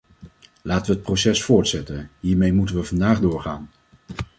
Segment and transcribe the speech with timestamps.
[0.61, 3.69] Laten we het proces voortzetten; hiermee moeten we vandaag doorgaan.